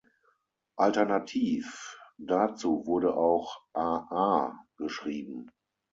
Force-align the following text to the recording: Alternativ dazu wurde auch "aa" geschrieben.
Alternativ 0.77 1.99
dazu 2.17 2.87
wurde 2.87 3.15
auch 3.15 3.61
"aa" 3.75 4.57
geschrieben. 4.75 5.51